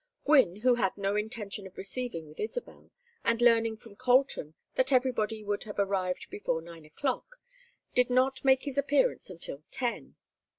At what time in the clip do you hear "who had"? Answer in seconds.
0.61-0.97